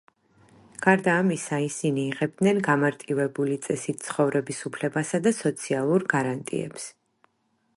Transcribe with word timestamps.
გარდა 0.83 1.11
ამისა, 1.23 1.59
ისინი 1.65 2.05
იღებდნენ 2.13 2.61
გამარტივებული 2.67 3.59
წესით 3.67 4.01
ცხოვრების 4.07 4.63
უფლებასა 4.71 5.21
და 5.27 5.35
სოციალურ 5.41 6.07
გარანტიებს. 6.15 6.89